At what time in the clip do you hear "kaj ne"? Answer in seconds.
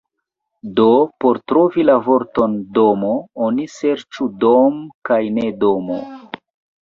5.11-5.45